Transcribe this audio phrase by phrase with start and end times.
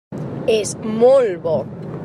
[0.53, 0.71] És
[1.03, 1.57] molt bo.